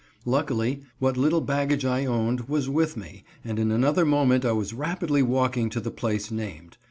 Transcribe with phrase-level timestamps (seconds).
[0.25, 4.73] Luckily what little baggage I owned was with me, and in another moment I was
[4.73, 6.79] rapidly walking to the place named.